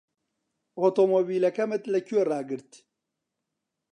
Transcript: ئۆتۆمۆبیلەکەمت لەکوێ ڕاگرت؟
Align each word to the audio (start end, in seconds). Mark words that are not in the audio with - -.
ئۆتۆمۆبیلەکەمت 0.81 1.83
لەکوێ 1.93 2.21
ڕاگرت؟ 2.29 2.71